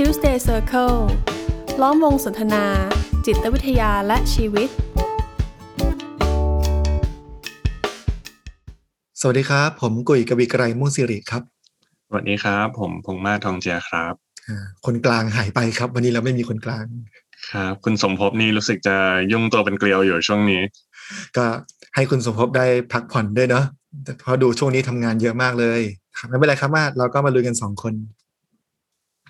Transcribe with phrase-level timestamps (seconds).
[0.00, 0.98] Tuesday Circle
[1.82, 2.64] ล้อมวงสนทนา
[3.26, 4.68] จิตวิทยาและชีวิต
[9.20, 11.42] สวัสดีครับ ผมกุยกวีไกรมุ่งสิริครับ
[12.08, 14.14] สวัสดีครับ ผมพงษ์มาศทองเจียครับ
[14.48, 16.84] อ่าคนกลางหายไปครับ วันนี้เราไม่มีคนกลาง
[17.52, 18.96] ครับ คุณสมภพนี่รู้สึกจะ
[19.32, 20.60] ยุ่งตัวเป็นเกลียวอยู่ช่วงนี้
[21.36, 21.44] ก็
[21.94, 23.64] ให้คุณสมภพได้พักผ่อนด้วยเนาะ
[24.04, 25.80] แต่เพราะดูช่วงนี้ทำงานเยอะมากเลย
[26.18, 27.94] ครับไม่เป็นไรครับมาเราก็มาลุยกันสองคน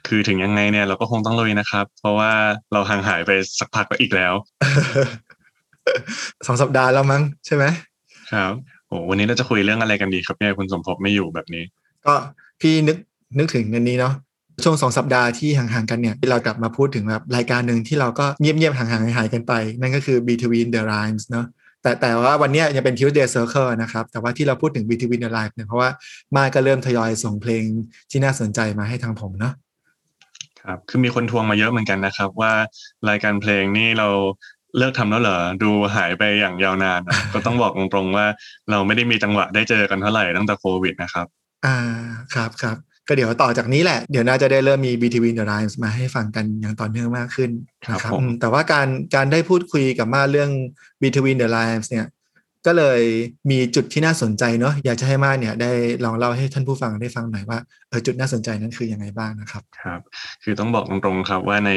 [0.06, 2.33] คือถึงยังไงเนี่ยเราก็คงต้องลุยนะครับ เพราะว่า
[2.73, 4.34] เราห่างหายไปสักพักอีกแล้ว
[6.46, 7.65] สองสัปดาห์แล้วมั้งใช่ไหม
[8.32, 8.52] ครับ
[8.88, 11.65] โอ้วันนี้เราจะคุยเรื่องอะไรกันดีครับเนี่ยคุณสมภพไม่อยู่แบบนี้
[12.06, 12.15] ก็
[12.60, 12.96] พี่นึก
[13.38, 14.15] นึกถึงอันนี้เนาะ
[14.65, 21.46] ช่วงสองสัปดาห์ที่ห่างๆกันเนี่ยเรากลับมาพูดถึงแบบรายการหนึ่งที่เราก็เงียบๆห่างๆหายๆกันไป นั่นก็คือ Between the Lines เนาะ
[21.82, 25.91] แต่แต่ว่าวันเนี้ยยังเป็น Tuesday Circle นะครับ แต่ว่าที่เราพูดถึง Between the Lines เนี่ยเพราะว่า
[26.37, 27.62] มาก็เริ่มทยอยส่งเพลง
[28.10, 29.54] ที่น่าสนใจมาให้ทางผมเนาะ
[30.66, 32.52] ครับคือมีคนทวงมาเยอะเหมือนกันนะครับ ว่า
[33.09, 34.09] รายการเพลงนี่เรา
[34.78, 38.26] เลิกทำแล้วเหรอดูหายไปอย่างยาวนานอะก็ต้องบอกตรงๆว่า
[38.70, 41.26] เราไม่ได้มีจังหวะได้เจอกันเท่าไหร่ตั้งแต่โควิดนะครับ
[41.66, 41.76] อ่า
[42.34, 42.76] ครับครับ
[43.08, 47.51] ก็เดี๋ยวต่อจากนี้แหละ เดี๋ยวน่าจะได้เริ่มมี Between the Lines มาให้ฟังกันอย่างต่อเนื่องมากขึ้น
[47.90, 50.51] นะคครัรับบผมอืมแต่ว่าการการได้พูดคุยกับมาเรื่อง
[51.02, 52.06] Between the Lines เนี่ย
[52.66, 53.00] ก็เลย
[53.50, 55.72] มีจุดที่น่าสนใจเนาะอยากจะให้มาเนี่ยได้
[56.04, 57.58] ลองเล่าให้ท่านผู้ฟังได้ฟังหน่อยว่า
[57.88, 60.00] เออจุดน่าสนใจนั้นคือยังไงบ้างนะครับครับ
[60.42, 61.73] คือต้องบอกตรงๆครับว่าใน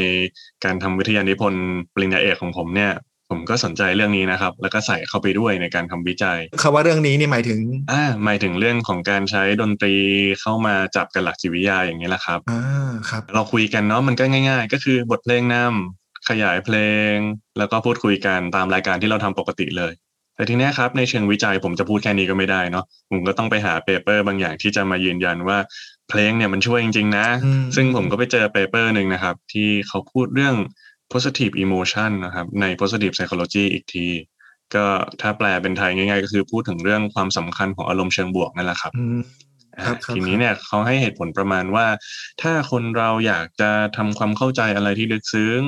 [0.65, 2.91] การทำวิทยานิพนธ์ปริญญาเอกของผมเนี่ย
[3.29, 7.59] ผมก็สนใจเรื่องนี้นะครับ แล้วก็ใส่เข้าไปด้วยในการทำวิจัยคำว่าเรื่องนี้นี่หมายถึง
[7.91, 9.95] อ่าหมายถึงเรื่องของการใช้ดนตรี
[10.41, 12.61] เข้ามาจับกับหลักจิตวิทยาอย่างนี้แหละครับอ่า
[13.09, 16.75] ครับ เราคุยกันเนาะมันก็ง่าย ๆ ก็คือบทเพลงนำขยายเพล
[17.11, 17.13] ง
[17.57, 19.93] แล้วก็พูดคุยกันตามรายการที่เราทำปกติเลย
[20.39, 25.57] แต่ทีเนี้ยครับในเชิงวิจัยผมจะพูดแค่นี้ก็ไม่ได้เนาะผมก็ต้องไปหา paper บางอย่างที่จะมายืนยันว่า
[26.09, 30.55] เพลงเนี่ยมันช่วยจริง ๆ นะอืมซึ่งผมก็ไปเจอ paper หนึ่งนะครับ ที่เขาพูดเรื่อง
[31.13, 34.07] positive emotion นะครับใน positive psychology อีกที
[34.75, 34.85] ก็
[35.21, 38.91] ถ้าแปลเป็นไทยง่าย ๆ ก็คือพูดถึงเรื่องความสำคัญของอารมณ์เชิงบวกนั่นแหละครับ
[39.79, 41.87] อืมอ่าครับครับทีนี้เนี่ยเขาให้เหตุผลประมาณว่า
[42.41, 45.61] ถ้าคนเราอยากจะทำความเข้าใจอะไรที่ลึกซึ้ง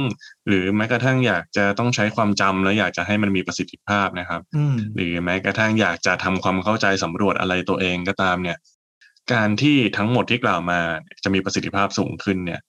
[0.48, 8.58] หรือแม้กระทั่งอยากจะต้องใช้ความจำแล้วอยากจะให้มันมีประสิทธิภาพนะครับอืมหรือแม้กระทั่งอยากจะทำความเข้าใจสำรวจอะไรตัวเองก็ตามเนี่ย
[9.34, 10.80] การที่ทั้งหมดที่กล่าวมา
[11.24, 12.62] จะมีประสิทธิภาพสูงขึ้นเนี่ย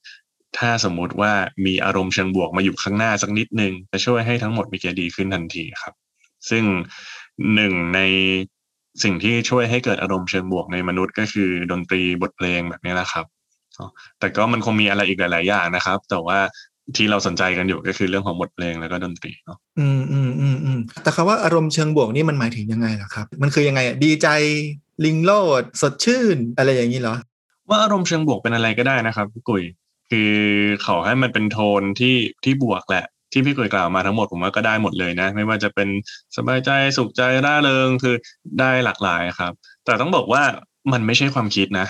[0.59, 1.33] ถ้าสมมุติว่า
[1.67, 5.95] มีอารมณ์เชิงบวกมาอยู่ข้างหน้าสักนิดนึงจะช่วยให้ทั้งหมดมีเกณฑ์ดีขึ้นทันทีครับ
[6.51, 6.65] ซึ่ง
[7.55, 8.01] หนึ่งใน
[9.03, 13.25] สิ่งที่ช่วยให้เกิดอารมณ์เชิงบวกในมนุษย์ก็คือดนตรีบทเพลงแบบนี้แหละครับ
[13.79, 13.87] อ๋อ
[14.19, 16.39] แต่ก็มันคงมีอะไรอีกหลาย ๆ อย่างนะครับ แต่ว่า
[16.97, 24.29] ที่เราสนใจกันอยู่ก็คือเรื่องของบทเพลงแล้วก็ดนตรีเนาะ อืมอืมอืมอืมแต่คำว่าอารมณ์เชิงบวกนี่มันหมายถึงยังไงล่ะครับ มันคือยังไงอะดีใจ
[25.05, 27.17] ลิงโลด สดชื่น อะไรอย่างนี้เหรอ
[27.69, 29.63] ว่าอารมณ์เชิงบวกเป็นอะไรก็ได้นะครับพี่กุย
[30.11, 30.33] คือ
[30.87, 35.89] ขอให้มันเป็นโทนที่ที่บวกแหละ ที่พี่กุยกล่าวมาทั้งหมดผมว่าก็ได้หมดเลยนะ ไม่ว่าจะเป็น
[36.37, 38.15] สบายใจสุขใจร่าเริงคือ
[38.61, 39.53] ได้หลากหลายครับ
[39.85, 40.43] แต่ต้องบอกว่า
[40.93, 41.87] มันไม่ใช่ความคิดนะ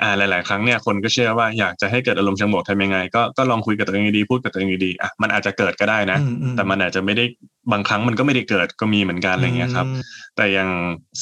[0.00, 7.24] อ่าหลาย ๆ ครั้งเนี่ยคนก็เชื่อว่าอยากจะให้เกิดอารมณ์เชิงบวกทำยังไง ก็ก็ลองคุยกับตัวเองดีๆพูดกับตัวเองดีๆอะมันอาจจะเกิดก็ได้นะอืมอืมแต่มันอาจจะไม่ได้
[7.72, 9.98] บางครั้งมันก็ไม่ได้เกิดก็มีเหมือนกันอะไรเงี้ยครับม
[10.36, 10.70] แต่อย่าง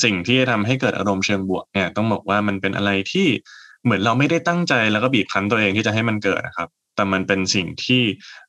[0.05, 3.27] สิ่งที่จะทำให้เกิดอารมณ์เชิงบวกเนี่ยต้องบอกว่ามันเป็นอะไรที่
[3.85, 8.03] เหมือนเราไม่ได้ตั้งใจแล้วก็บีบคั้นตัวเองที่จะให้มันเกิดนะครับ แต่มันเป็นสิ่งที่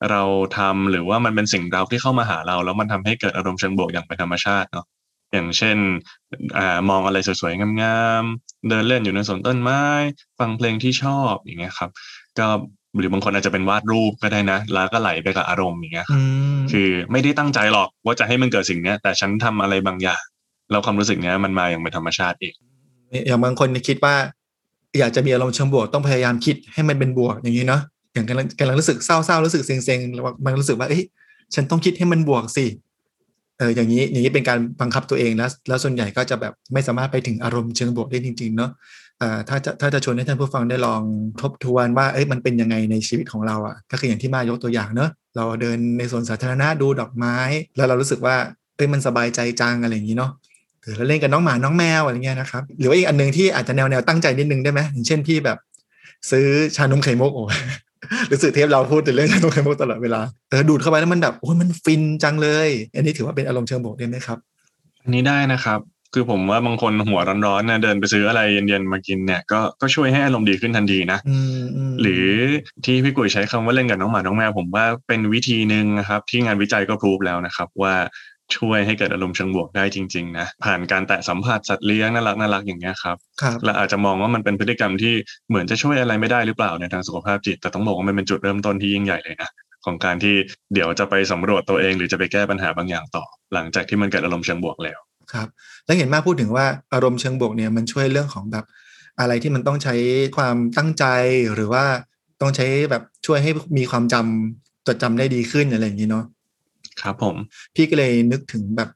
[0.10, 0.22] เรา
[0.58, 4.86] ทำหรือว่ามันเป็นสิ่งเราที่เข้ามาหาเรา แล้วมันทำให้เกิดอารมณ์เชิงบวกอย่างเป็นธรรมชาติเนาะ
[5.34, 5.78] อย่างเช่น
[6.58, 9.82] อ่ามองอะไรสวยๆงามๆเดินเล่นอยู่ในสวนต้นไม้
[10.40, 11.90] ฟังเพลงที่ชอบอย่างเงี้ยครับ
[12.40, 12.48] ก็
[13.00, 16.22] หรือบางคนอาจจะเป็นวาดรูปก็ได้นะ แล้วก็ไหลไปกับอารมณ์อย่างเงี้ยครับอื
[16.58, 20.24] มคือไม่ได้ตั้งใจหรอกว่าจะให้มันเกิดสิ่งเนี้ย แต่ฉันทำอะไรบางอย่าง
[20.72, 22.54] แล้วความรู้สึกเนี้ยมันมาอย่างเป็นธรรมชาติเอง
[23.28, 24.16] อย่างบางคนคิดว่า
[25.00, 27.82] อยากจะมีอารมณ์เชิงบวกต้องพยายามคิดให้มันเป็นบวกอย่างนี้เนาะ
[28.18, 31.04] อย่างกำลังกำลังรู้สึกเศร้าๆรู้สึกเซ็งๆแล้วมันรู้สึกว่าเอ้ย
[31.56, 32.66] ฉันต้องคิดให้มันบวกสิ
[33.58, 38.72] เอออย่างนี้อย่างนี้เป็นการบังคับตัวเองแล้วแล้วส่วนใหญ่ก็จะแบบไม่สามารถไปถึงอารมณ์เชิงบวกได้จริง ๆ เนาะ
[39.22, 41.02] อ่าถ้าจะถ้าจะชวนให้ท่านผู้ฟังได้ลอง
[41.42, 47.38] ทบทวนว่าเอ้ยมันเป็นยังไงในชีวิตของเราอะ ก็คืออย่างที่มายกตัวอย่างเนาะเราเดินในสวนสาธารณะดูดอกไม้
[47.76, 48.36] แล้วเรารู้สึกว่า
[48.76, 50.32] เอ้ยมันสบายใจจังอะไรอย่างนี้เนาะ
[50.82, 55.58] หรือเราเล่นกับน้องหมาน้องแมวอะไรเงี้ยนะครับหรือว่าอีกอันหนึ่งที่อาจจะแนวแนวตั้งใจนิดนึงได้ไหมอย่างเช่นพี่แบบ
[56.32, 57.46] ซื้อชานมไข่มุกโอ้
[58.28, 64.38] หรือสื่อเทปเราพูดถึงเรื่องชานมไข่มุกตลอดเวลาเออดูดเข้าไปแล้วมันแบบโอ้ยมันฟินจังเลย อันนี้ถือว่าเป็นอารมณ์เชิงบวกได้ไหมครับ
[65.04, 65.80] อันนี้ได้นะครับ
[66.14, 72.26] คือผมว่าบางคนหัวร้อนๆนะเดินไปซื้ออะไรเย็นๆมากินเนี่ยก็ก็ช่วยให้อารมณ์ดีขึ้นทันทีนะอืมอืมหรือ
[72.86, 77.94] ที่พี่กุยใช้คำว่าเล่นกับน้องหมาน้องแมวผมว่าเป็นวิธีหนึ่งนะครับ ที่งานวิจัยก็พรูฟแล้วนะครับว่า
[78.56, 85.14] ช่วยให้เกิดอารมณ์เชิงบวกได้จริงๆนะผ่านการแตะสัมผัสสัตว์เลี้ยงน่ารักน่ารักอย่างเงี้ยครับครับเราอาจจะมองว่ามันเป็นพฤติกรรมที่
[85.50, 89.50] เหมือนจะช่วยอะไรไม่ได้หรือเปล่าในทางสุขภาพจิต แต่ต้องบอกว่ามันเป็นจุดเริ่มต้นที่ยิ่งใหญ่เลยนะ
[89.86, 90.36] ของการที่
[90.74, 95.00] เดี๋ยวจะไปสำรวจตัวเอง หรือจะไปแก้ปัญหาบางอย่างต่อ หลังจากที่มันเกิดอารมณ์เชิงบวกแล้ว
[95.34, 95.48] ครับ
[95.86, 98.66] แล้วเห็นมากพูดถึงว่าอารมณ์เชิงบวกเนี่ยมันช่วยเรื่องของแบบ
[99.20, 99.96] อะไรที่มันต้องใช้
[100.38, 101.06] ความตั้งใจ
[101.54, 101.84] หรือว่า
[102.42, 106.26] ต้องใช้แบบช่วยให้มีความจำจดจำได้ดีขึ้นอะไรอย่างนี้เนาะ
[107.02, 107.36] ครับผม
[107.76, 108.90] พี่ก็เลยนึกถึงแบบ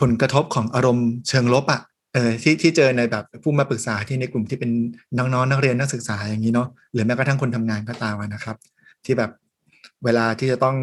[0.00, 1.80] ผลกระทบของอารมณ์เชิงลบอะ่ะ
[2.12, 4.70] เออที่ที่เจอในแบบผู้มาปรึกษาที่ในกลุ่มที่เป็น
[5.18, 8.56] น้องๆนักเรียนนักศึกษาอย่างนี้เนาะหรือแม้กระทั่งคนทำงานก็ตามนะครับ
[9.04, 9.30] ที่แบบ
[10.04, 10.76] เวลาที่จะต้อง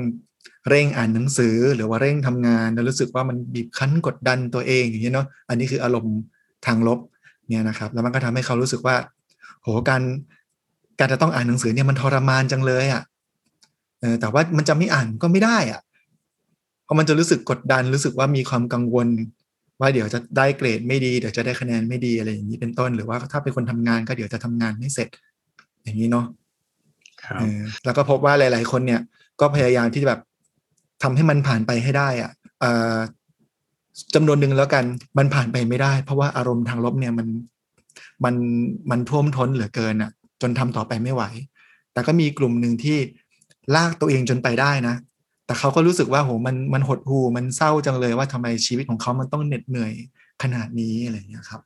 [0.69, 6.17] เร่งอ่านหนังสือหรือว่าเร่งทำงานแล้วรู้สึกว่ามันบีบคั้นกดดันตัวเองอย่างนี้เนาะอันนี้คืออารมณ์
[6.65, 6.99] ทางลบ
[7.49, 8.95] เนี่ยนะครับ แล้วมันก็ทำให้เขารู้สึกว่า
[9.61, 10.01] โหการ
[10.99, 13.01] การจะต้องอ่านหนังสือเนี่ยมันทรมานจังเลยอะ่ะ
[13.99, 15.81] เออแต่ว่ามันจะไม่อ่านก็ไม่ได้อะ
[16.91, 19.07] ราะมันจะรู้สึกกดดันรู้สึกว่ามีความกังวล
[19.79, 25.09] ว่าเดี๋ยวจะได้เกรดไม่ดีเดี๋ยวจะได้คะแนนไม่ดีอะไรอย่างนี้เป็นต้นหรือว่าถ้าเป็นคนทำงานก็เดี๋ยวจะทำงานไม่เสร็จ
[25.83, 26.25] อย่างนี้เนาะ
[27.23, 29.01] ครับเออแล้วก็พบว่าหลาย ๆ คนเนี่ย
[29.39, 30.21] ก็พยายามที่จะแบบ
[31.03, 32.97] ทำให้มันผ่านไปให้ได้อะ่ะเอ่อ
[34.15, 34.85] จำนวนหนึ่งแล้วกัน
[35.17, 37.27] มันผ่านไปไม่ได้ เพราะว่าอารมณ์ทางลบเนี่ยมัน
[38.23, 38.35] มัน
[38.91, 40.11] มันท่วมท้นเหลือเกินอะ
[40.41, 41.23] จนทำต่อไปไม่ไหว
[41.93, 42.97] แต่ก็มีกลุ่มหนึ่งที่
[43.75, 44.95] ลากตัวเองจนไปได้นะ
[45.45, 49.93] แต่เขาก็รู้สึกว่าโหมันมันหดหู่มันเศร้าจังเลยว่าทำไมชีวิตของเขามันต้องเหน็ดเหนื่อย
[50.43, 51.61] ขนาดนี้อะไรอย่างเงี้ยครับ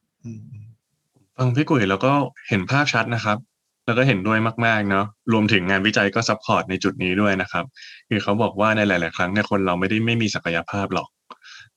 [1.37, 2.11] ฟังพี่กุยแล้วก็
[2.49, 3.37] เห็นภาพชัดนะครับ
[3.85, 7.65] แล้วก็เห็นด้วยมากๆเนาะรวมถึงงานวิจัยก็ support ในจุดนี้ด้วยนะครับ
[8.09, 11.09] คือเขาบอกว่าในหลาย ๆ ครั้งเนี่ยคนเราไม่ได้ไม่มีศักยภาพหรอก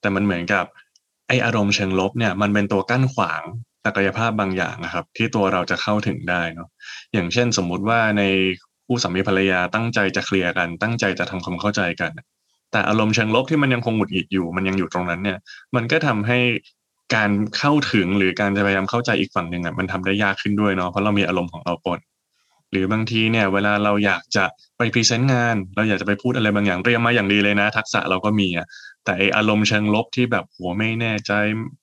[0.01, 0.65] แต่มันเหมือนกับ
[1.29, 3.43] ไอ้อารมณ์เชิงลบเนี่ยมันเป็นตัวกั้นขวาง
[3.85, 6.69] ศักยภาพบางอย่างนะครับ ที่ตัวเราจะเข้าถึงได้เนาะ
[7.13, 8.23] อย่างเช่นสมมุติว่าใน
[8.89, 12.13] คู่สามีภรรยาตั้งใจจะเคลียร์กัน ตั้งใจจะทำความเข้าใจกัน
[12.73, 15.39] แต่อารมณ์เชิงลบที่มันยังคงหงุดหงิดอยู่ มันยังอยู่ตรงนั้นเนี่ย
[15.77, 16.39] มันก็ทำให้
[17.15, 21.99] การเข้าถึงหรือการจะพยายามเข้าใจอีกฝั่งหนึ่งอะมันทำได้ยากขึ้นด้วยเนาะเพราะเรามีอารมณ์ของเราปน
[22.73, 24.45] หรือบางทีเนี่ย เวลาเราอยากจะ
[24.79, 28.67] ไปพรีเซนต์งาน เราอยากจะไปพูดอะไรบางอย่างเตรียมมาอย่างดีเลยนะ ทักษะเราก็มีอะ
[29.09, 31.33] แต่ไออารมณ์เชิงลบที่แบบหัวไม่แน่ใจ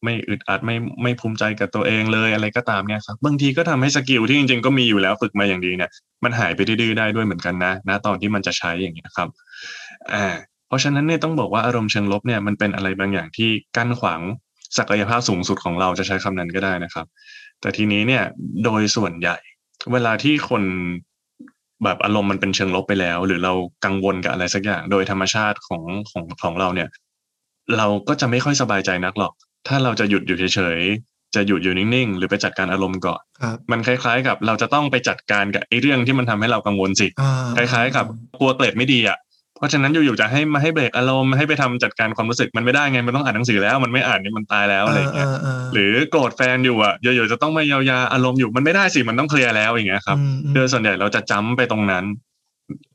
[0.04, 5.90] ไม่อึดอัดไม่ไม่ภูมิใจกับตัวเองเลยอะไรก็ตามเนี่ยครับบางทีก็ทำให้สกิลที่จริงๆก็มีอยู่แล้วฝึกมาอย่างดีเนี่ย
[6.24, 9.30] มันหายไปดื้อได้ด้วยเหมือนกันนะณตอนที่มันจะใช้อย่างเงี้ยครับ
[10.14, 10.26] อ่า
[10.68, 14.22] เพราะฉะนั้นเนี่ยต้องบอกว่าอารมณ์เชิงลบเนี่ยมันเป็นอะไรบางอย่างที่กั้นขวาง
[14.78, 17.06] ศักยภาพสูงสุดของเราจะใช้คำนั้นก็ได้นะครับ
[17.62, 18.24] แต่ทีนี้เนี่ย
[18.66, 19.38] โดยส่วนใหญ่
[19.94, 20.64] เวลาที่คน
[21.84, 23.54] แบบอารมณ์มันเป็นเชิงลบไปแล้ว หรือเรา
[23.86, 26.90] กังวลกับอะไรสักอย่าง โดยธรรมชาติของของของเราเนี่ย
[27.78, 29.34] เราก็จะไม่ค่อยสบายใจนักหรอก
[29.68, 38.06] ถ้าเราจะหยุดอยู่เฉยๆ จะหยุดอยู่นิ่งๆ หรือไปจัดการอารมณ์ก่อนครับมันคล้ายๆกับเราจะต้องไปจัดการกับไอ้เรื่องที่มันทำให้เรากังวลสิอ่คล้ายๆ กับ
[38.40, 39.18] กลัวเกรดไม่ดีอะ
[39.58, 45.28] เพราะฉะนั้นอยู่ๆจะให้มาให้เบรกอารมณ์ให้ไปทำจัดการความรู้สึกมันไม่ได้ไง มันต้องอ่านหนังสือแล้ว มันไม่อ่านนี่มันตายแล้วอะไรอย่างเงี้ย
[45.74, 52.06] หรือโกรธแฟนอยู่อะอยู่ๆจะต้องมาเยียวยาอารมณ์อยู่มันไม่ได้สิ มันต้องเคลียร์แล้วอย่างเงี้ยครับอืมโดยส่วนใหญ่เราจะจ้ำไปตรงนั้น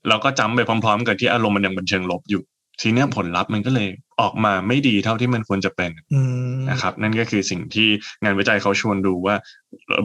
[0.08, 2.42] เราก็จ้ำไปพร้อม ๆ กับที่อารมณ์มันยังเป็นเชิงลบอยู่
[2.80, 3.88] ทีเนี้ยผลลัพธ์มันก็เลย
[4.20, 6.20] ออกมาไม่ดีเท่าที่มันควรจะเป็นอื
[6.54, 7.88] มนะครับ นั่นก็คือสิ่งที่
[8.22, 9.34] งานวิจัยเขาชวนดูว่า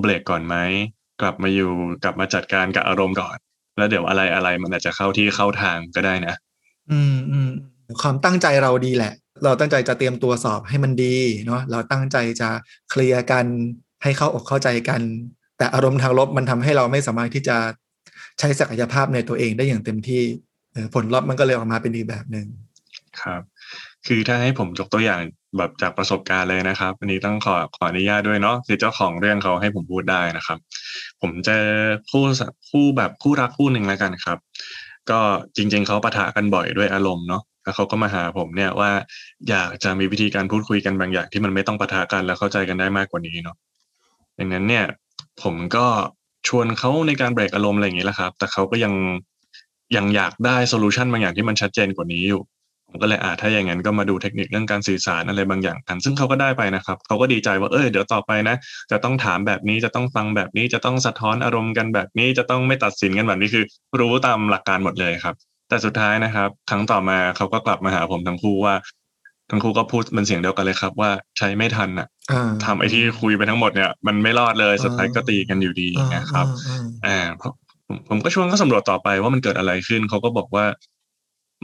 [0.01, 0.55] เบรกก่อนไหม
[1.21, 1.71] กลับมาอยู่
[2.03, 3.37] กลับมาจัดการกับอารมณ์ก่อน
[3.77, 6.35] แล้วเดี๋ยวอะไรอะไรมันอาจจะเข้าที่เข้าทางก็ได้นะ
[6.91, 7.49] อืมอืม
[8.01, 9.13] ความตั้งใจเราดีแหละ
[9.43, 12.49] เราตั้งใจจะเตรียมตัวสอบให้มันดีเนาะเราตั้งใจจะ
[12.89, 13.45] เคลียร์กัน
[14.03, 15.01] ให้เข้าอกเข้าใจกัน
[15.57, 17.57] แต่อารมณ์ทางลบมันทำให้เราไม่สามารถที่จะ
[18.39, 20.23] ใช้ศักยภาพในตัวเองได้อย่างเต็มที่
[20.73, 22.47] เออผลลัพธ์มันก็เลยออกมาเป็นอีกแบบหนึ่ง
[23.21, 23.41] ครับ
[24.07, 25.19] คือถ้าให้ผมยกตัวอย่าง
[25.57, 30.57] แบบจากประสบการณ์เลยนะครับ อันนี้ต้องขอขออนุญาตด้วยเนาะคือเจ้าของเรื่องเขาให้ผมพูดได้นะครับ
[31.21, 31.63] ผมเจอ
[32.09, 32.23] คู่
[32.69, 34.37] คู่แบบคู่รักคู่หนึ่งแล้วกันครับ
[35.09, 35.19] ก็
[35.55, 38.91] จริง ๆเขาปะทะกันบ่อยด้วยอารมณ์เนาะแล้วเขาก็มาหาผมเนี่ยว่า
[39.49, 43.55] อยากจะมีวิธีการพูดคุยกันบางอย่างที่มันไม่ต้องปะทะกันแล้วเข้าใจกันได้มากกว่านี้เนาะ
[44.39, 44.85] ดังนั้นเนี่ย
[45.43, 45.85] ผมก็
[46.47, 48.93] ชวนเขาในการเบรกอารมณ์อะไรอย่างนี้แหละครับ แต่เขาก็ยัง
[49.95, 52.41] ยังอยากได้โซลูชันบางอย่างที่มันชัดเจนกว่านี้อยู่
[52.89, 58.55] ผมก็เลยอ่าถ้าอย่างนั้นก็มาดูเทคนิคเรื่องการสื่อสารอะไรบางอย่างกัน ซึ่งเขาก็ได้ไปนะครับเขาก็ดีใจว่าเออเดี๋ยวต่อไปนะ
[58.91, 63.63] จะต้องถามแบบนี้จะต้องฟังแบบนี้จะต้องสะท้อนอารมณ์กันแบบนี้จะต้องไม่ตัดสินกันแบบนี้คือ
[63.99, 65.35] รู้ตามหลักการหมดเลยครับ
[65.69, 68.75] แต่สุดท้ายนะครับ ครั้งต่อมาเขาก็กลับมาหาผมทั้งคู่ว่า
[69.51, 77.53] ทั้งคู่ก็พูดเป็นเสียงเดียวกันเลยครับ ว่าใช้ไม่ทันอะอ่าทำไอ้ที่คุยไปทั้งหมดเนี่ย มันไม่รอดเลยสุดท้ายก็ตีกันอยู่ดีอย่างเงี้ยครับอ่าอ่าเพราะ
[77.87, 80.65] ผมผมก็ชวนเขาสำรวจต่อไปว่ามันเกิดอะไรขึ้นเขาก็บอกว่า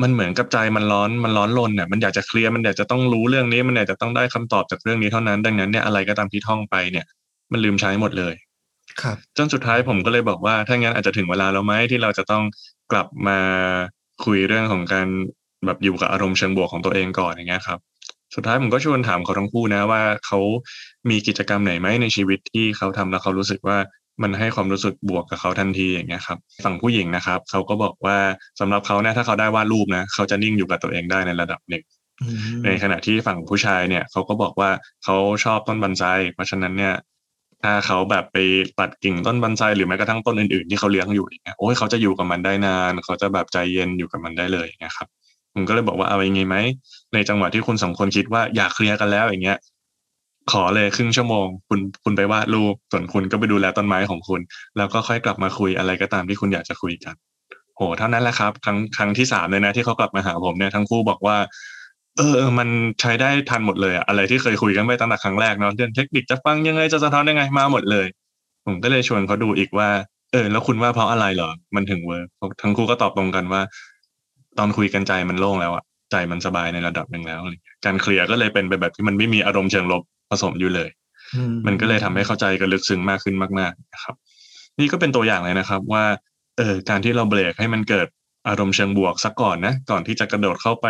[0.01, 7.05] มันเหมือนกับใจมันร้อนมันร้อนรนเนี่ยมันอยากจะเคลียร์มันอยากจะต้องรู้เรื่องนี้ มันอยากจะต้องได้คำตอบจากเรื่องนี้เท่านั้น ดังนั้นเนี่ยอะไรก็ตามที่ท่องไปเนี่ย
[7.51, 8.33] มันลืมใช้หมดเลย
[9.01, 12.43] ครับ จนสุดท้ายผมก็เลยบอกว่าถ้างั้นอาจจะถึงเวลาแล้วไหมที่เราจะต้อง
[12.91, 13.39] กลับมา
[14.25, 15.07] คุยเรื่องของการ
[15.65, 17.79] แบบอยู่กับอารมณ์เชิงบวกของตัวเองก่อนอย่างเงี้ยครับ
[18.35, 20.39] สุดท้ายผมก็ชวนถามเขาทั้งคู่นะว่าเขา
[21.09, 23.77] มีกิจกรรมไหนไหมในชีวิตที่เขาทำแล้วเขารู้สึกว่า
[24.21, 28.17] มันให้ความรู้สึกบวกกับเขาทันทีอย่างเงี้ยครับฝั่งผู้หญิงนะครับเขาก็บอกว่า
[28.59, 31.83] สำหรับเขาเนี่ยถ้าเขาได้วาดรูปนะเขาจะนิ่งอยู่กับตัวเองได้ในระดับหนึ่ง
[32.21, 32.27] อื
[32.57, 34.69] มในขณะที่ฝั่งผู้ชายเนี่ยเขาก็บอกว่า
[35.03, 36.03] เขาชอบต้นบันไซ
[36.33, 36.95] เพราะฉะนั้นเนี่ย
[37.63, 38.37] ถ้าเขาแบบไป
[38.79, 45.07] ตัดกิ่งต้นบันไซหรือแม้กระทั่งต้นอื่นๆที่เขาเลี้ยงอยู่อย่างเงี้ยโอ้ยเขาจะอยู่กับมันได้นาน เขาจะแบบใจเย็นอยู่กับมันได้เลยนะครับ
[45.53, 46.55] ผมก็เลยบอกว่าเอายังไงไหม
[47.13, 49.57] ในจังหวะที่คุณสองคนคิดว่าอยากเคลียร์กันแล้วอย่างเงี้ย
[50.51, 54.41] ขอเลยครึ่งชั่วโมง คุณคุณไปวาดรูปส่วนคุณก็ไปดูแลต้นไม้ของคุณ
[54.77, 57.15] แล้วก็ค่อยกลับมาคุยอะไรก็ตามที่คุณอยากจะคุยกัน
[57.75, 61.37] โหเท่านั้นแหละครับ ครั้งครั้งที่สามเลยนะที่เขากลับมาหาผมเนี่ยทั้งคู่บอกว่า
[62.17, 62.69] เออ มัน
[63.01, 68.07] ใช้ได้ทันหมดเลยอะอะไรที่เคยคุยกันไปตั้งแต่ครั้งแรกเนาะเรื่องเทคนิคจะฟังยังไงจะสะท้อนยังไงมาหมดเลย
[68.65, 69.89] ผมก็เลยชวนเขาดูอีกว่า
[70.31, 72.27] เออ แล้วคุณว่าเพราะอะไรเหรอ มันถึงเวิร์ก
[72.61, 73.61] ทั้งคู่ก็ตอบตรงกันว่า
[74.57, 80.89] ตอนคุยกันใจมันโล่งแล้วอะใจมันสบายในระดับหนึ่งแล้วอะไรเงี้ย การเคลียร์ก็เลยเป็นไปแบบที่มันไม่มีอารมณ์เชิงลบผสมอยู่เลย
[81.35, 84.15] อืมันก็เลยทำให้เข้าใจกันลึกซึ้งมากขึ้นมากๆนะครับ
[84.79, 86.05] นี่ก็เป็นตัวอย่างเลยนะครับ ว่า
[86.57, 88.07] เออการที่เราเบรกให้มันเกิด
[88.49, 90.87] อารมณ์เชิงบวกซะก่อนนะก่อนที่จะกระโดดเข้าไป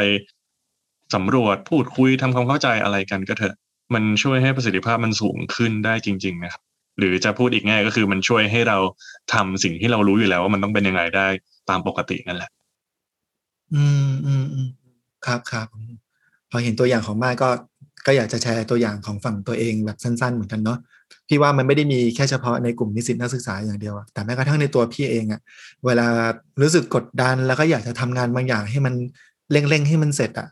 [1.15, 3.55] สำรวจพูดคุยทำความเข้าใจอะไรกันก็เถอะ
[3.93, 6.61] มันช่วยให้ประสิทธิภาพมันสูงขึ้นได้จริง ๆ นะครับ
[6.99, 8.77] หรือจะพูดอีกแง่ก็คือมันช่วยให้เรา
[9.33, 11.27] ทำสิ่งที่เรารู้อยู่แล้วว่ามันต้องเป็นยังไงได้
[11.69, 12.51] ตามปกตินั่นแหละ
[13.73, 14.69] อืมอืมอืม
[15.25, 15.67] ครับครับ
[16.51, 17.49] พอเห็นตัวอย่างของมาก็
[18.05, 20.79] ก็อยากจะแชร์ตัวอย่างของฝั่งตัวเองแบบสั้น ๆ เหมือนกันเนาะ
[21.27, 25.41] พี่ว่ามันไม่ได้มีแค่เฉพาะในกลุ่มนิสิตนักศึกษาอย่างเดียวแต่แม้กระทั่งในตัวพี่เองอะ
[25.85, 26.07] เวลา
[26.61, 28.93] รู้สึกกดดันแล้วก็อยากจะทำงานบางอย่างให้มัน
[29.51, 30.47] เร่งๆให้มันเสร็จอะ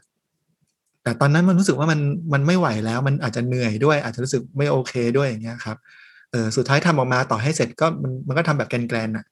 [1.03, 2.00] แต่ตอนนั้นมันรู้สึกว่ามัน
[2.34, 5.77] มันไม่ไหวแล้ว มันอาจจะเหนื่อยด้วย อาจจะรู้สึกไม่โอเคด้วยอย่างเงี้ยครับ
[6.32, 9.25] เออสุดท้ายทำออกมาต่อให้เสร็จก็มันมันก็ทำแบบแกลนๆอะ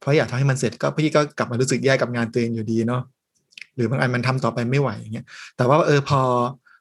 [0.00, 3.02] เพราะอยากทำให้มันเสร็จก็พี่ก็กลับมารู้สึกแย่กับงานตัวเองอยู่ดีเนาะ
[3.76, 5.26] หรือบางอันมันทำต่อไปไม่ไหวอย่างเงี้ย
[5.56, 6.20] แต่ว่าเออพอ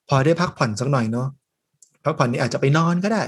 [0.10, 1.28] พอได้พักผ่อนสักหน่อยเนาะ
[2.06, 3.24] พักผ่อนนี่อาจจะไปนอนก็ได้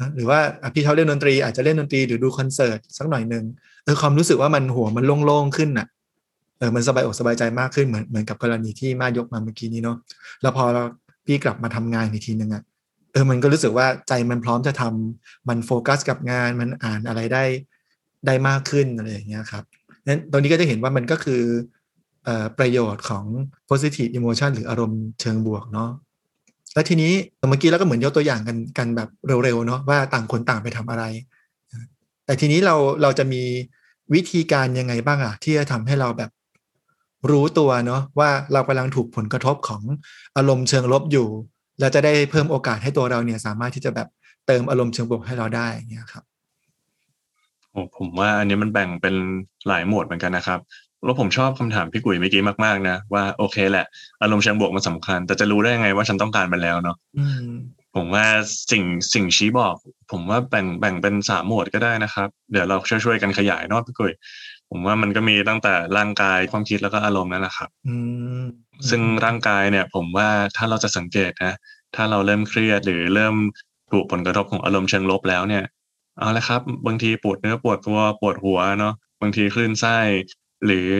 [0.00, 0.40] นะหรือว่า
[0.74, 3.44] พี่เขาเล่นดนตรีอาจจะเล่นดนตรีหรือดูคอนเสิร์ตสักหน่อยหนึ่ง
[3.84, 5.86] เออความรู้สึกว่ามันหัวมันโล่งๆขึ้นน่ะ
[6.58, 9.96] เออมันสบายอกสบายใจมากขึ้นเหมือนเหมือนกับกรณีที่มายกมาเมื่อกี้นี้เนาะ
[10.42, 10.82] แล้วพอเรา
[11.26, 12.62] พี่กลับมาทำงานอีกทีนึงอะ
[13.12, 17.44] เออมันก็รู้สึกว่าใจมันพร้อมจะทำมันโฟกัสกับงานมันอ่านอะไรได้
[18.26, 19.64] ได้มากขึ้นอะไรอย่างเงี้ยครับ
[20.06, 21.42] นั้นตรงนี้ก็จะเห็นว่ามันก็คือ
[22.58, 23.24] ประโยชน์ของ
[23.68, 25.90] positive emotion หรืออารมณ์เชิงบวกเนาะ
[26.74, 27.12] แล้วทีนี้
[27.48, 29.08] เมื่อกี้เราก็เหมือนยกตัวอย่างกันกันแบบ
[29.44, 31.04] เร็วๆเนาะว่าต่างคนต่างไปทำอะไร
[32.24, 33.42] แต่ทีนี้เราเราจะมี
[34.14, 36.30] วิธีการยังไงบ้างอะที่จะทำให้เราแบบ
[37.30, 39.82] รู้ตัวเนาะว่าเรากำลังถูกผลกระทบของ
[40.36, 41.28] อารมณ์เชิงลบอยู่
[41.80, 44.08] แล้วจะได้เพิ่มโอกาสให้ตัวเราเนี่ยสามารถที่จะแบบ
[44.46, 46.24] เติมอารมณ์เชิงบวกให้เราได้เงี้ยครับ
[47.96, 49.14] ผมว่าอันนี้มันแบ่งเป็น
[49.68, 50.60] หลายหมวดเหมือนกันนะครับ
[51.04, 53.86] แล้วผมชอบคำถามพี่กุ๋ยเมื่อกี้มากๆนะว่าโอเคแหละ
[54.22, 57.50] อารมณ์เชิงบวกมันสำคัญ แต่จะรู้ได้ยังไงว่าฉันต้องการมันแล้วเนาะอืม
[57.96, 58.26] ผมว่า
[58.70, 59.74] สิ่งสิ่งชี้บอก
[60.12, 64.12] ผมว่าแบ่งแบ่งเป็นสามหมวดก็ได้นะครับ เดี๋ยวเราช่วยๆกันขยายเนอะพี่กุย
[64.70, 67.96] ผมว่ามันก็มีตั้งแต่ร่างกายความคิดแล้วก็อารมณ์นั่นแหละครับอื
[68.42, 68.44] ม
[68.88, 71.54] ซึ่งร่างกายเนี่ย ผมว่าถ้าเราจะสังเกตนะ
[71.96, 73.34] ถ้าเราเริ่มเครียดหรือเริ่ม
[73.90, 75.64] ถูกผลกระทบของอารมณ์เชิงลบแล้วเนี่ย
[76.18, 79.98] เอาละครับ บางทีปวดเนื้อปวดตัวปวดหัวเนาะบางทีคลื่นไส้
[80.66, 80.90] หรือ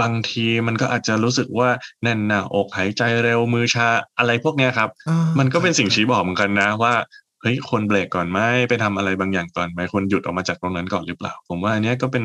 [0.00, 1.68] บางทีมันก็อาจจะรู้สึกว่า
[2.02, 6.94] แน่นหน้าอกหายใจเร็วมือชาอะไรพวกเนี้ยครับอ่ามันก็เป็นสิ่งชี้บอกเหมือนกันนะว่า
[7.42, 12.24] เฮ้ยคนเบรกก่อนไหมไปทำอะไรบางอย่างก่อนไหมคนหยุดออกมาจากตรงนั้นก่อนหรือเปล่า ผมว่าอันเนี้ยก็เป็น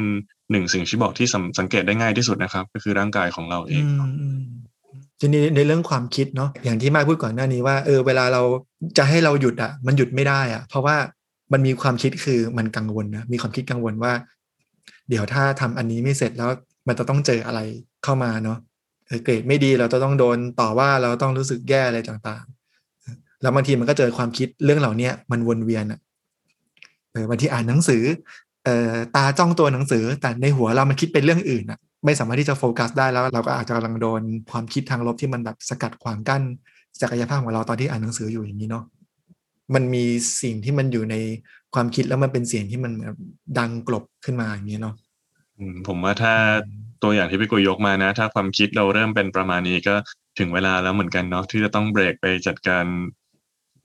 [0.51, 4.39] หนึ่งสิ่งชี้บอกที่สังสังเกตได้ง่ายที่สุดนะครับ ก็คือร่างกายของเราเออืงมอืม
[5.19, 8.41] ทีนี้ในเรื่องความคิดเนาะอย่างที่มากพูดก่อนหน้านี้ว่าเออเวลาเรา
[8.97, 10.95] จะให้เราหยุดอะ มันหยุดไม่ได้อะ เพราะว่า
[11.53, 14.13] มันมีความคิดคือมันกังวลนะมีความคิดกังวลว่า
[15.09, 16.49] เดี๋ยวถ้าทำอันนี้ไม่เสร็จแล้ว
[16.87, 17.59] มันจะต้องเจออะไร
[18.03, 18.57] เข้ามาเนาะ
[19.23, 25.99] เกรดไม่ดีเราจะต้องโดนต่อว่าเราต้องรู้สึกแย่อะไรต่างๆ แล้วบางทีมันก็เจอความคิดเรื่องเหล่าเนี้ยมันวนเวียนอะ
[27.11, 28.03] เออบางทีอ่านหนังสือ
[28.65, 36.41] เอ่อตาจ้องตัวหนังสือ แต่ในหัวเรามันคิดเป็นเรื่องอื่นอะไม่สามารถที่จะโฟกัสได้แล้วเราก็อาจจะกำลังโดนความคิดทางลบที่มันแบบสกัดขวางกั้น
[37.01, 38.83] ศักยภาพของเราตอนที่อ่านหนังสืออยู่อย่างนี้เนาะ
[39.75, 40.05] มันมี
[40.41, 41.15] สิ่งที่มันอยู่ใน
[41.75, 43.17] ความคิดแล้วมันเป็นเสียงที่มันแบบ
[43.59, 44.95] ดังกลบขึ้นมาอย่างนี้เนาะ
[45.57, 46.33] อืมผมว่าถ้า
[47.03, 49.95] ตัวอย่างที่พี่กุยยกมานะ ถ้าความคิดเราเริ่มเป็นประมาณนี้ก็
[50.39, 52.85] ถึงเวลาแล้วเหมือนกันเนาะที่จะต้องเบรกไปจัดการ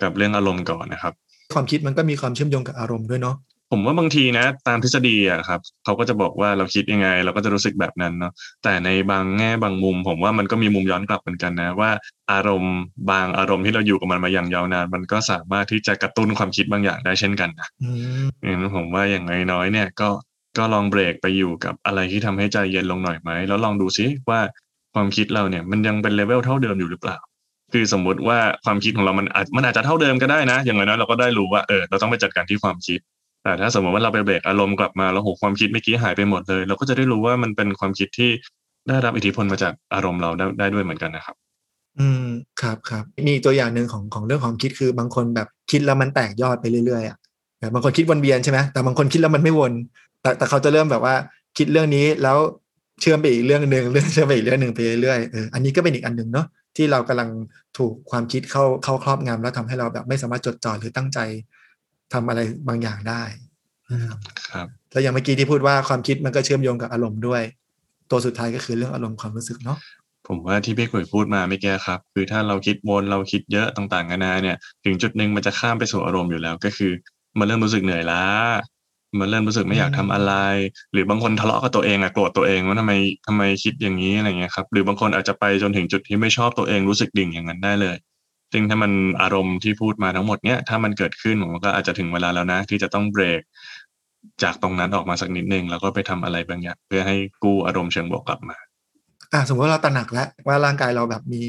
[0.02, 1.12] กับเรื่องอารมณ์ก่อนนะครับ
[1.54, 3.36] ความคิดมันก็มีความเชื่อมโยงกับอารมณ์ด้วยเนาะ
[3.70, 8.32] ผมว่าบางทีนะ ตามทฤษฎีอะครับเขาก็จะบอกว่าเราคิดยังไง เราก็จะรู้สึกแบบนั้นเนาะ
[8.64, 11.90] แต่ในบางแง่บางมุม ผมว่ามันก็มีมุมย้อนกลับเหมือนกันนะ ว่า
[12.32, 12.76] อารมณ์
[13.10, 17.90] บางอารมณ์ที่เราอยู่กับมันมาอย่างยาวนาน มันก็สามารถที่จะกระตุ้นความคิดบางอย่างได้เช่นกันนะอื
[18.24, 20.08] มงั้นผมว่าอย่างน้อยๆเนี่ยก็
[20.58, 24.40] ก็ลองเบรกไปอยู่กับอะไรที่ทำให้ใจเย็นลงหน่อยไหมแล้วลองดูซิว่า
[24.94, 27.18] ความคิดเราเนี่ยมันยังเป็นเลเวลเท่าเดิมอยู่หรือเปล่า
[27.72, 33.00] คือสมมุติว่าความคิดของเรามันอาจมันอาจจะเท่าเดิมก็ได้นะ อย่างน้อยๆเราก็ได้รู้ว่าเออเราต้องไปจัดการที่ความคิด
[33.42, 38.30] แต่ถ้าสมมติว่าเราไปเบรกอารมณ์กลับมาแล้วโหความคิดเมื่อกี้หายไปหมดเลย เราก็จะได้รู้ว่ามันเป็นความคิดที่
[38.88, 41.36] ได้รับอิทธิพลมาจากอารมณ์เราได้ได้ด้วยเหมือนกันนะครับ
[41.98, 42.26] อืม
[42.60, 47.16] ครับครับมีตัวอย่างหนึ่งของของเรื่องของคิดคือบางคนแบบคิดแล้วมันแตกยอดไปเรื่อยๆอะ
[47.58, 49.72] แบบบางคนคิดวนเวียนใช่ไหมแต่บางคนคิดแล้วมันไม่วน
[50.22, 51.14] แต่แต่เขาจะเริ่มแบบว่า
[51.58, 52.38] คิดเรื่องนี้แล้ว
[53.00, 57.30] เชื่อมไปอีกเรื่องหนึ่งเรื่องเชื่อมไปอีกเรื่องหนึ่งไปเรื่อยๆเอออันนี้ก็เป็นอีกอันหนึ่งเนาะที่เรากำลัง
[57.78, 61.18] ถูกความคิดเข้าเข้าครอบงำแล้วทำให้เราแบบไม่สามารถจดจ่อหรือตั้งใจ
[62.12, 63.22] ทำอะไรบางอย่างได้
[63.90, 64.18] นะครับ
[64.52, 67.42] ครับแล้วอย่างเมื่อกี้ที่พูดว่าความคิดมันก็เชื่อมโยงกับอารมณ์ด้วย
[68.10, 69.78] ตัวสุดท้ายก็คือเรื่องอารมณ์ความรู้สึกเนาะ
[70.28, 76.92] ผมว่าที่พี่ขุยพูดมาไม่แก้ครับ คือถ้าเราคิดวนเราคิดเยอะต่างๆนานาเนี่ย ถึงจุดหนึ่งมันจะข้ามไปสู่อารมณ์อยู่แล้วก็คือ
[77.38, 78.24] มันเริ่มรู้สึกเหนื่อยล้า
[79.18, 80.32] มันเริ่มรู้สึกไม่อยากทำอะไร
[80.92, 82.92] หรือบางคนทะเลาะกับตัวเองอะโกรธตัวเองว่าทำไม
[83.26, 87.96] ทำไมคิดอย่างนี้อะไรเงี้ยครับหรือบางคนอาจจะไปจนถึงจุดที่ไม่ชอบตัวเองรู้สึกดิ่งอย่างนั้นได้เลย
[88.52, 93.42] ซึ่งถ้ามันอารมณ์ที่พูดมาทั้งหมดเนี้ยถ้ามันเกิดขึ้นผมว่าก็อาจจะถึงเวลาแล้วนะ ที่จะต้องเบรก
[94.42, 98.56] จากตรงนั้นออกมาสักนิดนึงแล้วก็ไปทำอะไรบางอย่างเพื่อให้กู้อารมณ์เชิงบวกกลับมา
[99.32, 101.44] อะสมมติว่าเราตระหนักแล้วว่าร่างกายเราแบบมี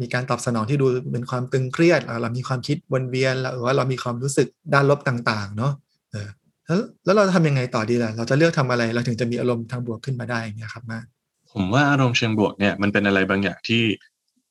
[0.00, 5.72] มีการตอบสนองที่ดูเป็นความตึงเครียดเราเรามีความคิดวนเวียนหรือว่าเรามีความรู้สึกด้านลบต่างๆ เนาะ
[6.12, 6.28] เออ
[6.66, 11.00] แล้วแล้วเราจะทำยังไงต่อดีล่ะ เราจะเลือกทำอะไรเราถึงจะมีอารมณ์ทางบวกขึ้นมาได้อย่างเงี้ยครับมา
[11.52, 13.82] ผมว่าอารมณ์เชิงบวกเนี่ยมันเป็นอะไรบางอย่างที่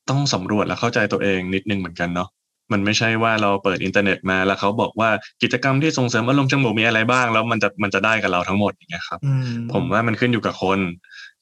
[0.10, 2.30] ต้องสำรวจและเข้าใจตัวเองนิดนึงเหมือนกันเนาะ
[2.72, 5.10] มันไม่ใช่ว่าเราเปิดอินเทอร์เน็ตมาแล้วเขาบอกว่า
[5.44, 10.80] กิจกรรมที่ส่งเสริมอารมณ์เชิงบวกมีอะไรบ้าง แล้วมันจะมันจะได้กับเราทั้งหมดอย่างเงี้ยครับอืมผมว่ามันขึ้นอยู่กับคน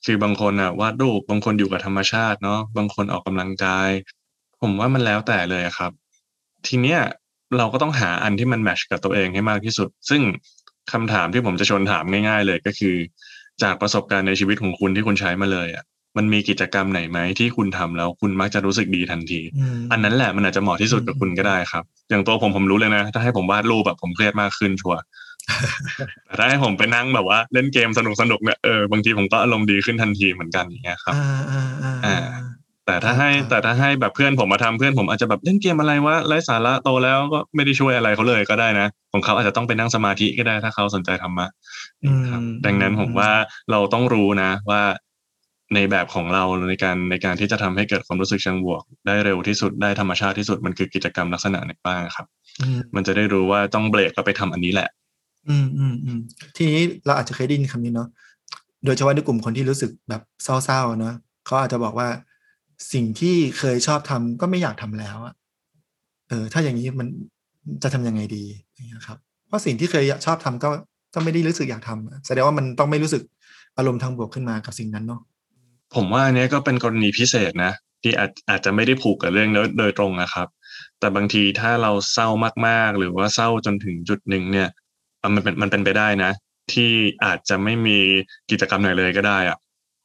[0.05, 3.89] คือบางคนอะวาดรูปบางคนอยู่กับธรรมชาติเนาะบางคนออกกำลังกาย
[4.61, 5.91] ผมว่ามันแล้วแต่เลยอะครับ
[6.67, 6.99] ทีเนี้ย
[7.57, 10.21] เราก็ต้องหาอันที่มันแมชกับตัวเองให้มากที่สุด ซึ่ง
[10.91, 12.95] คำถามที่ผมจะชวนถามง่าย ๆ เลยก็คือ
[13.63, 15.83] จากประสบการณ์ในชีวิตของคุณที่คุณใช้มาเลยอะ
[16.17, 24.99] มันมีกิจกรรมไหนไหมที่คุณทำแล้วคุณมักจะรู้สึกดีทันทีอืมอันนั้นแหละมันอาจจะเหมาะที่สุดกับคุณก็ได้ครับ อย่างตัวผมผมรู้เลยนะ ถ้าให้ผมวาดรูปแบบผมเครียดมากขึ้นชัวร์
[26.25, 32.17] แต่ถ้าให้ผมไปนั่งแบบว่า เล่นเกมสนุกสนุกๆเนี่ยเออบางทีผมก็อารมณ์ดีขึ้นทันทีเหมือนกันอย่างเงี้ยครับอ่าอ่าอ่าอ่า
[32.85, 41.47] แต่ถ้าให้ครับแต่ถ้าให้แบบเพื่อนผมมาทำเพื่อนผมอาจจะแบบเล่นเกมอะไรวะไร้สาระโตแล้วก็ไม่ได้ช่วยอะไรเขาเลยก็ได้นะของเขาอาจจะต้องไปนั่งสมาธิก็ได้ถ้าเขาสนใจธรรมะ
[42.29, 43.29] ครับอืมดังนั้นผมว่า
[43.71, 44.81] เราต้องรู้นะว่า
[45.75, 52.27] ในแบบของเราในการในการที่จะทำให้เกิดความรู้สึกเชิงบวก ได้เร็วที่สุดได้ธรรมชาติที่สุดมันคือกิจกรรมลักษณะไหนบ้างครับ
[52.61, 54.89] อืมมันจะได้รู้ว่าต้องเบรกแล้วไปทำอันนี้แหละ
[55.49, 56.19] อืมอืมอืม
[56.57, 58.07] ทีนี้เราอาจจะเคยได้ยินคำนี้เนาะ
[58.85, 62.07] โดยเฉพาะในกลุ่มคนที่รู้สึกแบบเศร้าๆเนาะเขาอาจจะบอกว่า
[62.93, 65.33] สิ่งที่เคยชอบทำก็ไม่อยากทำแล้วอะ
[66.29, 67.07] เออ ถ้าอย่างนี้มัน
[67.83, 70.69] จะทำยังไงดีอย่างเงี้ยครับ เพราะสิ่งที่เคยชอบทำก็
[71.13, 73.23] ก็ไม่ได้รู้สึกอยากทำอะแสดงว่ามันต้องไม่รู้สึก
[73.77, 75.21] อารมณ์ทางบวกขึ้นมากับสิ่งนั้นเนาะ
[75.95, 77.73] ผมว่าอันเนี้ยก็เป็นกรณีพิเศษนะ
[78.03, 80.47] ที่อาจอาจจะไม่ได้ผูกกับเรื่องนี้โดยตรงนะครับ
[80.99, 82.27] แต่บางทีถ้าเราเศร้า
[82.67, 84.69] มากๆ หรือว่าเศร้าจนถึงจุดหนึ่งเนี่ย
[85.21, 86.31] อะมันเป็นมันเป็นไปได้นะ
[86.73, 86.91] ที่
[87.25, 87.97] อาจจะไม่มี
[88.51, 89.57] กิจกรรมไหนเลยก็ได้อะ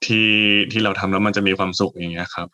[0.07, 0.29] ที่
[0.73, 2.49] ที่เราทำแล้วมันจะมีความสุขอย่างเงี้ยครับ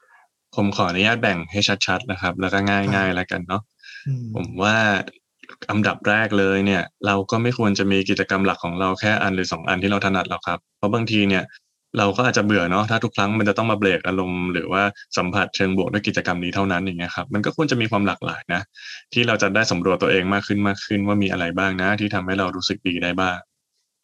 [0.57, 3.63] ผมขออนุญาตแบ่งให้ชัดๆนะครับ แล้วก็ง่ายๆแล้วกันเนาะ
[4.07, 4.77] อืมผมว่า
[5.71, 11.43] อันดับแรกเลยเนี่ย เราก็ไม่ควรจะมีกิจกรรมหลักของเราแค่อันหรือสองอันที่เราถนัดหรอกครับ เพราะบางทีเนี่ย
[11.99, 14.83] เราก็อาจจะเบื่อเนาะถ้าทุกครั้งมันจะต้องมาเบรกอารมณ์หรือว่า
[15.17, 18.63] สัมผัสเชิงบวกด้วยกิจกรรมนี้เท่านั้นอย่างเงี้ยครับมันก็ควรจะมีความหลากหลายนะ
[19.13, 23.37] ที่เราจะได้สำรวจตัวเองมากขึ้นมากขึ้นว่ามีอะไรบ้างนะ ที่ทำให้เรารู้สึกดีได้บ้าง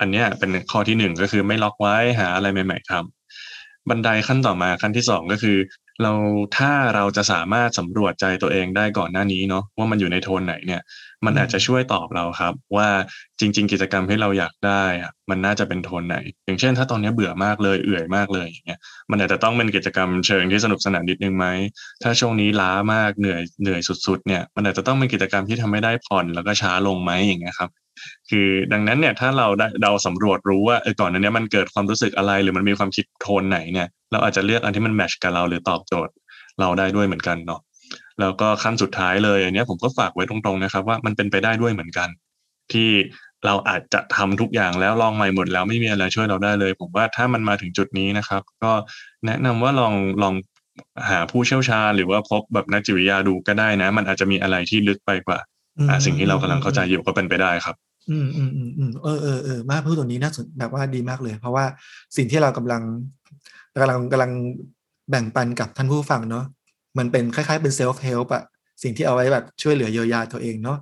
[0.01, 5.57] อันเนี้ยเป็นข้อที่หนึ่งก็คือไม่ล็อกไว้หาอะไรใหม่ ๆทำบันไดขั้นต่อมาขั้นที่สองก็คือ
[6.03, 6.13] เรา
[6.59, 10.83] ถ้าเราจะสามารถสำรวจใจตัวเองได้ก่อนหน้านี้เนาะว่ามันอยู่ในโทนไหนเนี่ย
[11.25, 12.89] มันอาจจะช่วยตอบเราครับ ว่า
[13.41, 18.81] จริง ๆ กิจกรรมที่เราอยากได้อะมันน่าจะเป็นโทนไหน อย่างเช่น ถ้าตอนนี้เบื่อมากเลยเอื่อยมากเลยอย่างเงี้ย
[19.11, 21.47] มันอาจจะต้องเป็นกิจกรรมเชิงที่สนุกสนานนิดนึงไหม
[22.03, 27.71] ถ้าช่วงนี้ล้ามากเหนื่อยเหนื่อยสุด ๆ เนี่ยมันอาจจะต้องเป็นกิจกรรมที่ทำให้ได้ผ่อนแล้วก็ช้าลงไหมอย่างเงี้ยครับ
[28.31, 36.13] คือดังนั้นเนี่ยถ้าเราได้เราสำรวจรู้ว่าเออก่อนหนั้นเนี่ยมันเกิดความรู้สึกอะไรหรือมันมีความคิดโทนไหนเนี่ย เราอาจจะเลือกอันที่มันแมทชกับเราหรือตอบโจทย์
[36.61, 37.61] เราได้ด้วยเหมือนกันเนาะ
[38.21, 42.09] แล้วก็ขั้นสุดท้ายเลยอันเนี้ยผมก็ฝากไว้ตรงๆนะครับ ว่ามันเป็นไปได้ด้วยเหมือนกัน
[42.73, 42.91] ที่
[43.47, 48.73] เราอาจจะทำทุกอย่างแล้วลองใหม่หมดแล้วไม่มีอะไรช่วยเราได้เลย ผมว่าถ้ามันมาถึงจุดนี้นะครับ ก็
[49.27, 50.35] แนะนำว่าลองลอง
[51.09, 55.39] หาผู้เชี่ยวชาญหรือว่าพบแบบนักจิตวิทยาดูก็ได้นะ มันอาจจะมีอะไรที่ลึกไปกว่า
[55.89, 57.77] อ่าสิ่งที่เรากำลังเข้าใจอยู่ก็เป็นไปได้ครับ
[58.11, 61.65] อืมอืมอืมอืมเออเออเออมากพูดตรงนี้น่าสนแบบว่าดีมากเลย เพราะว่า
[62.17, 62.83] สิ่งที่เรากำลัง
[63.81, 64.33] กำลังกำลัง
[65.11, 66.45] แบ่งปันกับท่านผู้ฟังเนาะ
[66.99, 68.43] มันเป็นคล้ายๆเป็นเซลฟ์เฮลป์อะ
[68.83, 70.79] สิ่งที่เอาไว้แบบช่วยเหลือเยียวยาตัวเองเนาะ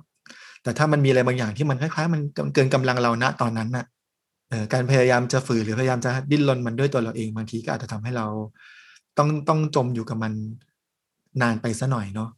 [0.63, 2.21] แต่ถ้ามันมีอะไรบางอย่างที่มันคล้ายๆ มัน
[2.53, 3.85] เกินกำลังเราณตอนนั้นน่ะ
[4.49, 8.25] เออการพยายามจะฝืนหรือพยายามจะดิ้นรนมันด้วยตัวเราเองบางทีก็อาจจะทำให้เรา
[9.17, 10.33] ต้องต้องจมอยู่กับมัน
[11.41, 12.29] นานไปซะหน่อยเนาะ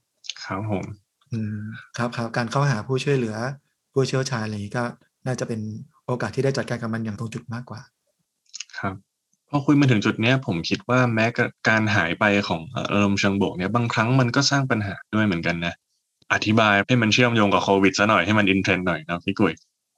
[0.43, 0.83] ครับผม
[1.31, 1.57] อืม
[1.97, 3.35] ครับครับการเข้าหาผู้ช่วยเหลือ
[3.93, 4.83] ผู้เชี่ยวชาญอะไรอย่างนี้ก็
[5.25, 5.59] น่าจะเป็น
[6.05, 7.81] โอกาสที่ได้จัดการกับมันอย่างตรงจุดมากกว่า
[8.79, 8.95] ครับ
[9.49, 11.25] พอคุยมาถึงจุดเนี้ยผมคิดว่าแม้
[11.69, 15.73] การหายไปของอารมณ์เชิงบวกเนี่ยบางครั้งมันก็สร้างปัญหาด้วยเหมือนกันนะ
[16.33, 19.53] อธิบายให้มันเชื่อมโยงกับโควิดซะหน่อยให้มัน in trend หน่อยนะพี่กุ้ย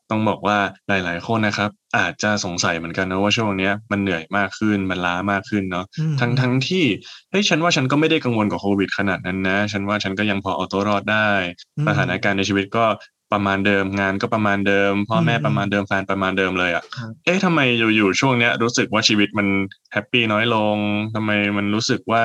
[0.09, 6.85] ต้องบอกว่าหลาย ๆ คนนะครับ อาจจะสงสัยเหมือนกันนะว่าช่วงเนี้ยมันเหนื่อยมากขึ้นมันล้ามากขึ้นเนาะอืมทั้งทั้งที่
[7.29, 11.29] เฮ้ยฉันว่าฉันก็ไม่ได้กังวลกับโควิดขนาดนั้นนะ ฉันว่าฉันก็ยังพอเอาตัวรอดได้
[11.77, 12.85] อืมสถานการณ์ในชีวิตก็
[13.33, 17.59] ประมาณเดิมงานก็ประมาณเดิม พ่อแม่อืมประมาณเดิมแฟนประมาณเดิมเลยอะครับเอ๊ะทำไม
[17.95, 19.47] อยู่ๆช่วงเนี้ยรู้สึกว่าชีวิตมัน
[19.93, 20.77] happy น้อยลง
[21.15, 22.23] ทำไมมันรู้สึกว่า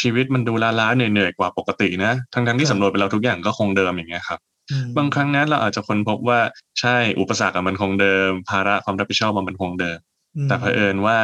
[0.00, 4.40] ชีวิตมันดูล้าๆเหนื่อยๆกว่าปกตินะทั้งๆที่สำรวจไปแล้วทุกอย่างก็คงเดิมอย่างเงี้ยครับ
[4.70, 6.40] อืมบางครั้งนั้นเราอาจจะค้นพบว่า
[6.80, 9.98] ใช่อุปสรรคอะมันคงเดิม ภาระความรับผิดชอบมันคงเดิม
[10.48, 11.18] แต่เผอิญว่า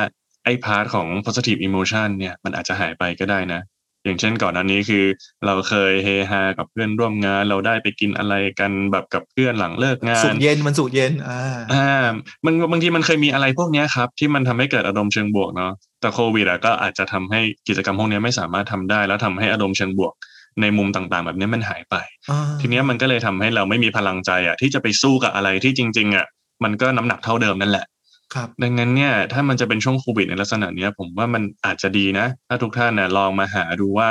[0.45, 3.61] ไอ้ part ของ positive emotion เนี่ยมันอาจจะหายไปก็ได้นะ
[4.05, 5.05] อย่างเช่นก่อนหน้านี้คือ
[5.47, 11.41] เราเคยเฮฮากับเพื่อนร่วมงาน เราได้ไปกินอะไรกันแบบกับเพื่อนหลังเลิกงาสุนกเย็นมันสุกเย็นอ่า
[11.73, 12.09] อ่า
[12.45, 20.13] มันบางทีมันเคยมีอะไรพวกเนี้ยครับ ที่มันทำให้เกิดอารมณ์เชิงบวกเนาะแต่โควิดอะก็อาจจะทำให้กิจกรรมพวกเนี้ยไม่สามารถทำได้ แล้วทำให้อารมณ์เชิงบวก
[20.61, 21.95] ในมุมต่างๆ แบบนี้มันหายไป
[22.31, 26.27] อ่าทีเนี้ยมันก็เลยทำให้เราไม่มีพลังใจอะที่จะไปสู้กับอะไรที่จริง ๆอะ
[26.65, 27.87] มันก็น้ำหนักเท่าเดิมนั่นแหละ
[28.35, 34.09] ครับ ดังนั้นเนี่ยถ้ามันจะเป็นช่วงโควิดในลักษณะเนี้ย ผมว่ามันอาจจะดีนะ ถ้าทุกท่านเนี่ยลองมาหาดูว่า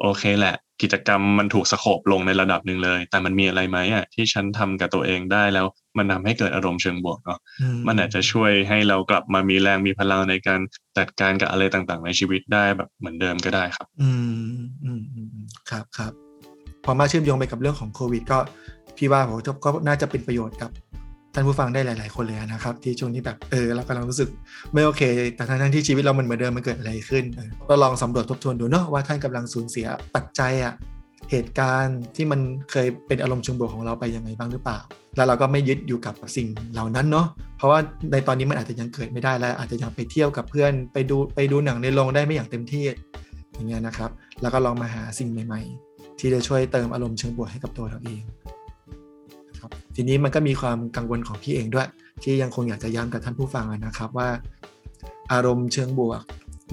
[0.00, 5.66] โอเคแหละ กิจกรรมมันถูกสโคบลงในระดับหนึ่งเลย แต่มันมีอะไรไหมอะที่ฉันทำกับตัวเองได้แล้ว
[5.98, 7.38] มันทำให้เกิดอารมณ์เชิงบวกเนาะ
[7.86, 10.60] มันอาจจะช่วยให้เรากลับมามีแรงมีพลังในการ
[10.98, 16.12] จัดการกับอะไรต่างๆ ในชีวิตได้แบบเหมือนเดิมก็ได้ครับ อืมอืมอืมอืมครับครับ
[16.84, 18.38] พอมาเชื่อมโยงไปกับเรื่องของโควิด ก็
[18.96, 20.70] พี่ว่าผมก็น่าจะเป็นประโยชน์กับ
[21.34, 24.28] ท่านผู้ฟังได้หลาย ๆ คนเลยนะครับ ที่ช่วงนี้แบบเออเรากำลังรู้สึก
[24.72, 25.02] ไม่โอเค
[25.36, 30.74] แต่ทั้งที่ชีวิตเรามันเหมือนเดิมมันเกิดอะไรขึ้นเออก็ลองสำรวจทบทวนดูเนาะว่าท่านกำลังสูญเสียปัจจัยอะ
[31.30, 34.78] เหตุการณ์ที่มันเคยเป็นอารมณ์เชิงบวกของเราไปยังไงบ้างหรือเปล่า
[35.16, 37.26] แล้วเราก็ไม่ยึดอยู่กับสิ่งเหล่านั้นเนาะ
[37.58, 37.78] เพราะว่า
[38.12, 42.84] ในตอนนี้มันอาจจะยังเกิดไม่ได้แล้วอาจจะยังไปเที่ยวกับเพื่อนไปดูไปดูหนังในโรงได้ไม่อย่างเต็มที่
[43.54, 44.10] อย่างเงี้ยนะครับ
[44.42, 48.22] แล้วก็ลองมาหาสิ่งใหม่ ๆ ที่จะช่วยเติมอารมณ์เชิงบวกให้กับตัวเราเอง
[49.64, 51.88] นะครับ ทีนี้มันก็มีความกังวลของพี่เองด้วย
[52.22, 54.28] ที่ยังคงอยากจะย้ำกับท่านผู้ฟังนะครับว่า
[55.32, 56.22] อารมณ์เชิงบวก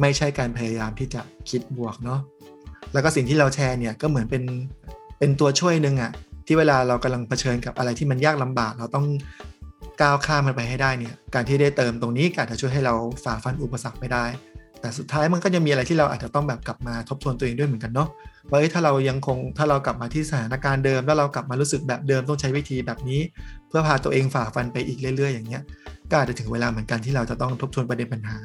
[0.02, 2.20] ไม่ใช่การพยายามที่จะคิดบวกเนาะ
[2.94, 4.44] แล้วก็สิ่งที่เราแชร์เนี่ยก็เหมือนเป็น
[5.20, 6.12] เป็นตัวช่วยหนึ่งอะ
[6.46, 9.06] ที่เวลาเรากำลังเผชิญกับอะไรที่มันยากลำบาก เราต้อง
[10.02, 14.26] ก้าวข้ามมันไปให้ได้เนี่ยการที่ได้เติมตรงนี้ก็อาจจะช่วยให้เราฝ่าฟันอุปสรรคไปได้
[14.82, 18.10] แต่สุดท้ายมันก็จะมีอะไรที่เราอาจจะต้องแบบกลับมาทบทวนตัวเองด้วยเหมือนกันเนาะ
[18.50, 23.22] ว่าเอ้ยถ้าเรายังคงถ้าเรากลับมาที่สถานการณ์เดิม แล้วเรากลับมารู้สึกแบบเดิมต้องใช้วิธีแบบนี้
[23.68, 25.64] เพื่อพาตัวเองฝ่าฟันไปอีกเรื่อย ๆ อย่างเงี้ย
[26.12, 28.38] ก็อาจจะถึงเวลาเหมือนกันที่เราจะต้องทบทวนประเด็นปัญหา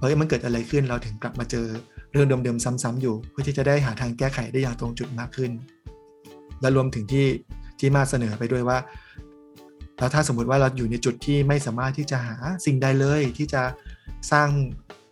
[0.00, 1.66] เฮ้ยมันเกิดอะไรขึ้นเราถึงกลับมาเจอ
[2.12, 5.50] เรื่องเดิมๆซ้ำๆอยู่ เพื่อที่จะได้หาทางแก้ไขได้อย่างตรงจุดมากขึ้น
[6.60, 7.26] และรวมถึงที่
[7.78, 8.78] ที่มาเสนอไปด้วยว่า
[9.98, 12.36] แล้วถ้าสมมุติว่าเราอยู่ในจุดที่ไม่สามารถที่จะหา
[12.66, 13.62] สิ่งใดเลยที่จะ
[14.32, 14.48] สร้าง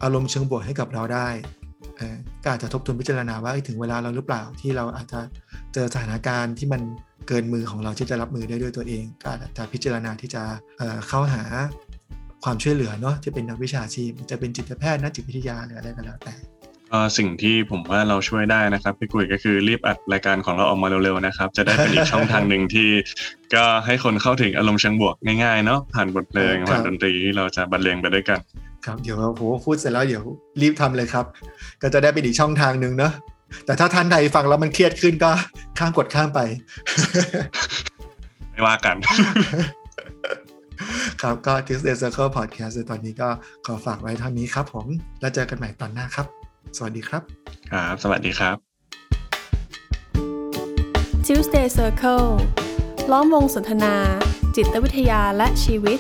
[0.03, 1.29] อารมณ์เชิงบวกให้กับเราได้
[1.97, 5.21] เอ่อก็อาจจะทบทวนพิจารณาว่าเอ้ยถึงเวลาเราหรือเปล่าที่เราอาจจะ
[5.75, 6.83] เจอสถานการณ์ที่มัน
[7.29, 10.43] เกินมือของเราที่จะรับมือได้ด้วยตัวเองก็อาจจะพิจารณาที่จะ
[10.79, 11.43] เอ่อเข้าหา
[12.45, 16.35] ความช่วยเหลือเนาะจะเป็นนักวิชาชีพ จะเป็นจิตแพทย์นักจิตวิทยาหรืออะไรก็แล้วแต่
[16.91, 22.89] ก็สิ่งที่ผมว่าเราช่วยได้นะครับพี่กุยก็คือรีบอัดรายการของเราออกมาเร็วๆนะครับ จะได้เป็นอีกช่องทางหนึ่งที่
[23.55, 28.41] ก็ให้คนเข้าถึงอารมณ์เชิงบวกง่ายๆเนาะผ่านบทเพลงครับผ่านดนตรีที่เราจะบรรเลงไปด้วยกัน
[28.87, 30.25] ครับเดี๋ยวโหพูดเสร็จแล้วเดี๋ยว
[30.61, 31.25] รีบทำเลยครับ
[31.83, 33.13] ก็จะได้เป็นอีกช่องทางหนึ่งเนาะ
[33.67, 35.31] แต่ถ้าท่านใดฟังแล้วมันเครียดขึ้นก็
[35.79, 36.41] ข้ามกดข้ามไป
[38.53, 38.97] ไม่ว่ากัน
[41.23, 43.29] ครับก็ Tuesday Circle Podcast ในตอนนี้ก็
[43.67, 44.87] ขอฝากไว้เท่านี้ครับผม
[45.21, 46.27] แล้วเจอกันใหม่ตอนหน้าครับ
[46.77, 47.23] สวัสดีครับ
[47.73, 48.57] ครับ สวัสดีครับ
[51.27, 52.29] Tuesday Circle
[53.13, 53.95] ล้อมวงสนทนา
[54.57, 55.99] จิตวิทยาและชีวิต